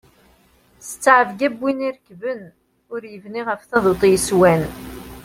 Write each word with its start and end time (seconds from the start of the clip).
S 0.87 0.89
ttɛebga 0.93 1.47
d 1.53 1.55
win 1.61 1.77
tt-irekben, 1.79 2.41
ur 2.93 3.01
yebni 3.11 3.41
ɣef 3.47 3.61
taḍuṭ 3.69 4.01
yeswan. 4.11 4.61